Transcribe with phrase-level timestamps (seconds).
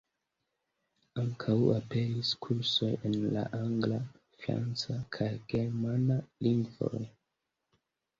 [1.23, 3.99] Ankaŭ aperis kursoj en la angla,
[4.45, 7.03] franca kaj germana lingvoj.